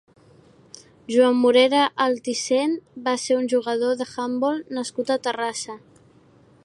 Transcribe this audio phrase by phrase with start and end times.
[1.15, 2.73] Joan Morera Altisent
[3.09, 5.77] va ser un jugador d'handbol nascut a Terrassa.